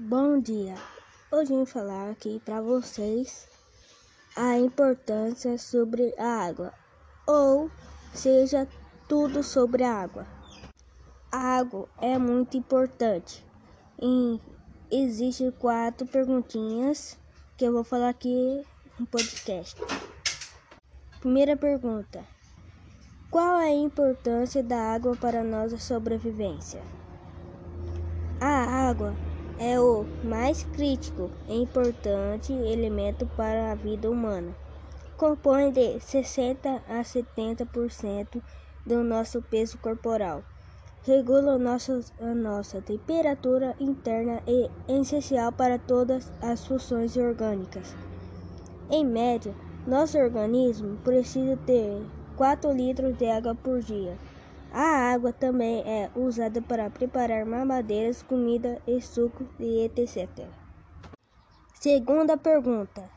Bom 0.00 0.38
dia. 0.38 0.76
Hoje 1.28 1.52
eu 1.52 1.58
vim 1.58 1.66
falar 1.66 2.12
aqui 2.12 2.40
para 2.44 2.62
vocês 2.62 3.48
a 4.36 4.56
importância 4.56 5.58
sobre 5.58 6.14
a 6.16 6.46
água, 6.46 6.72
ou 7.26 7.68
seja, 8.14 8.68
tudo 9.08 9.42
sobre 9.42 9.82
a 9.82 9.92
água. 9.92 10.24
A 11.32 11.58
água 11.58 11.88
é 12.00 12.16
muito 12.16 12.56
importante. 12.56 13.44
E 14.00 14.40
existem 14.88 15.50
quatro 15.50 16.06
perguntinhas 16.06 17.18
que 17.56 17.64
eu 17.64 17.72
vou 17.72 17.82
falar 17.82 18.10
aqui 18.10 18.64
no 19.00 19.04
podcast. 19.04 19.82
Primeira 21.18 21.56
pergunta: 21.56 22.24
Qual 23.32 23.58
é 23.58 23.70
a 23.70 23.74
importância 23.74 24.62
da 24.62 24.94
água 24.94 25.16
para 25.16 25.40
a 25.40 25.44
nossa 25.44 25.76
sobrevivência? 25.76 26.80
A 28.40 28.88
água 28.88 29.12
é 29.58 29.80
o 29.80 30.04
mais 30.22 30.62
crítico 30.64 31.30
e 31.48 31.56
importante 31.62 32.52
elemento 32.52 33.26
para 33.36 33.72
a 33.72 33.74
vida 33.74 34.10
humana. 34.10 34.54
Compõe 35.16 35.72
de 35.72 35.98
60 35.98 36.82
a 36.88 37.02
70% 37.02 38.40
do 38.86 39.02
nosso 39.02 39.42
peso 39.42 39.76
corporal. 39.78 40.44
Regula 41.04 41.58
nossa, 41.58 42.00
a 42.20 42.34
nossa 42.34 42.80
temperatura 42.80 43.74
interna 43.80 44.42
e 44.46 44.70
é 44.88 45.00
essencial 45.00 45.50
para 45.50 45.78
todas 45.78 46.30
as 46.40 46.64
funções 46.66 47.16
orgânicas. 47.16 47.96
Em 48.90 49.04
média, 49.04 49.54
nosso 49.86 50.18
organismo 50.18 50.98
precisa 50.98 51.56
ter 51.66 52.02
4 52.36 52.72
litros 52.72 53.16
de 53.16 53.26
água 53.26 53.54
por 53.54 53.80
dia. 53.80 54.16
A 54.72 55.12
água 55.12 55.32
também 55.32 55.80
é 55.86 56.10
usada 56.14 56.60
para 56.60 56.90
preparar 56.90 57.46
mamadeiras, 57.46 58.22
comida 58.22 58.80
e 58.86 59.00
suco 59.00 59.46
e 59.58 59.84
etc. 59.84 60.46
Segunda 61.72 62.36
pergunta: 62.36 63.10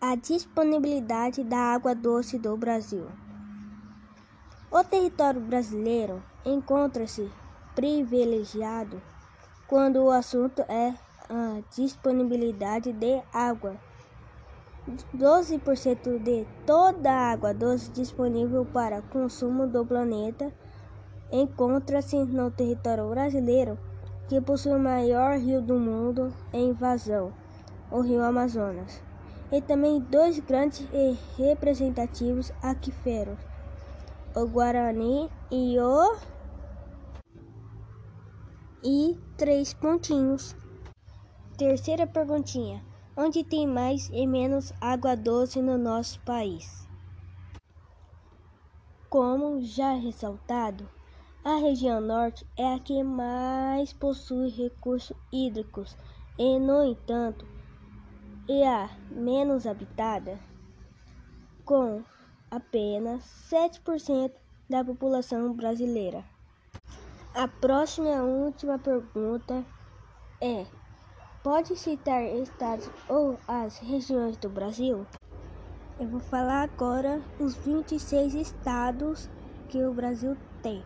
A 0.00 0.14
disponibilidade 0.16 1.42
da 1.42 1.58
água 1.58 1.94
doce 1.94 2.38
do 2.38 2.56
Brasil. 2.56 3.06
O 4.70 4.84
território 4.84 5.40
brasileiro 5.40 6.22
encontra-se 6.44 7.30
privilegiado 7.74 9.00
quando 9.66 10.04
o 10.04 10.10
assunto 10.10 10.62
é 10.68 10.94
a 11.28 11.62
disponibilidade 11.74 12.92
de 12.92 13.22
água. 13.32 13.80
12% 14.88 16.18
de 16.22 16.46
toda 16.64 17.10
a 17.10 17.32
água 17.32 17.52
doce 17.52 17.90
disponível 17.90 18.64
para 18.64 19.02
consumo 19.02 19.66
do 19.66 19.84
planeta 19.84 20.52
encontra-se 21.32 22.16
no 22.24 22.52
território 22.52 23.08
brasileiro, 23.10 23.76
que 24.28 24.40
possui 24.40 24.72
o 24.72 24.78
maior 24.78 25.38
rio 25.38 25.60
do 25.60 25.74
mundo 25.74 26.32
em 26.52 26.72
vazão, 26.72 27.32
o 27.90 28.00
Rio 28.00 28.22
Amazonas, 28.22 29.02
e 29.50 29.60
também 29.60 30.00
dois 30.00 30.38
grandes 30.38 30.88
e 30.92 31.18
representativos 31.36 32.52
aquíferos, 32.62 33.38
o 34.36 34.46
Guarani 34.46 35.28
e 35.50 35.78
o 35.80 36.16
e 38.84 39.18
três 39.36 39.74
pontinhos. 39.74 40.54
Terceira 41.58 42.06
perguntinha: 42.06 42.84
onde 43.16 43.42
tem 43.42 43.66
mais 43.66 44.10
e 44.12 44.26
menos 44.26 44.72
água 44.80 45.16
doce 45.16 45.62
no 45.62 45.78
nosso 45.78 46.20
país? 46.20 46.86
Como 49.08 49.62
já 49.62 49.92
ressaltado, 49.94 50.88
a 51.42 51.56
região 51.56 52.00
norte 52.00 52.46
é 52.56 52.74
a 52.74 52.78
que 52.78 53.02
mais 53.02 53.92
possui 53.92 54.50
recursos 54.50 55.16
hídricos 55.32 55.96
e, 56.36 56.58
no 56.58 56.84
entanto, 56.84 57.46
é 58.48 58.68
a 58.68 58.90
menos 59.10 59.66
habitada, 59.66 60.38
com 61.64 62.02
apenas 62.50 63.22
7% 63.50 64.32
da 64.68 64.84
população 64.84 65.52
brasileira. 65.52 66.24
A 67.34 67.48
próxima 67.48 68.08
e 68.08 68.20
última 68.20 68.78
pergunta 68.78 69.64
é: 70.40 70.66
pode 71.46 71.76
citar 71.76 72.24
estados 72.24 72.90
ou 73.08 73.38
as 73.46 73.78
regiões 73.78 74.36
do 74.36 74.48
Brasil? 74.48 75.06
Eu 75.96 76.08
vou 76.08 76.18
falar 76.18 76.64
agora 76.64 77.22
os 77.38 77.54
26 77.54 78.34
estados 78.34 79.28
que 79.68 79.80
o 79.84 79.94
Brasil 79.94 80.36
tem. 80.60 80.82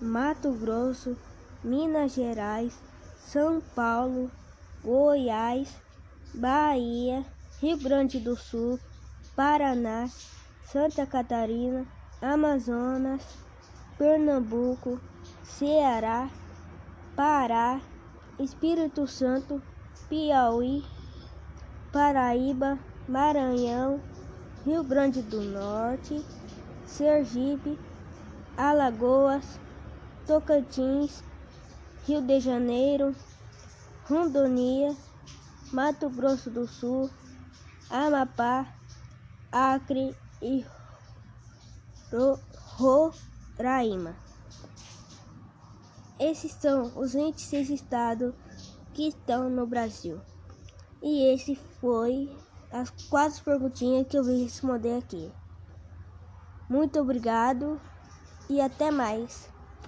Mato 0.00 0.52
Grosso, 0.52 1.18
Minas 1.62 2.14
Gerais, 2.14 2.72
São 3.18 3.60
Paulo, 3.60 4.30
Goiás, 4.82 5.76
Bahia, 6.32 7.22
Rio 7.60 7.76
Grande 7.76 8.18
do 8.18 8.34
Sul, 8.36 8.80
Paraná, 9.36 10.08
Santa 10.64 11.04
Catarina, 11.04 11.86
Amazonas, 12.22 13.22
Pernambuco, 13.98 14.98
Ceará, 15.44 16.30
Pará, 17.14 17.82
Espírito 18.42 19.06
Santo, 19.06 19.60
Piauí, 20.08 20.82
Paraíba, 21.92 22.78
Maranhão, 23.06 24.00
Rio 24.64 24.82
Grande 24.82 25.20
do 25.20 25.42
Norte, 25.42 26.24
Sergipe, 26.86 27.78
Alagoas, 28.56 29.60
Tocantins, 30.26 31.22
Rio 32.06 32.22
de 32.22 32.40
Janeiro, 32.40 33.14
Rondônia, 34.08 34.96
Mato 35.70 36.08
Grosso 36.08 36.50
do 36.50 36.66
Sul, 36.66 37.10
Amapá, 37.90 38.66
Acre 39.52 40.16
e 40.40 40.64
Roraima. 42.78 44.29
Esses 46.20 46.52
são 46.52 46.92
os 46.98 47.14
26 47.14 47.70
estados 47.70 48.34
que 48.92 49.08
estão 49.08 49.48
no 49.48 49.66
Brasil. 49.66 50.20
E 51.02 51.32
esse 51.32 51.56
foi 51.80 52.38
as 52.70 52.90
quatro 53.08 53.42
perguntinhas 53.42 54.06
que 54.06 54.18
eu 54.18 54.24
vim 54.24 54.42
responder 54.42 54.98
aqui. 54.98 55.32
Muito 56.68 57.00
obrigado 57.00 57.80
e 58.50 58.60
até 58.60 58.90
mais. 58.90 59.48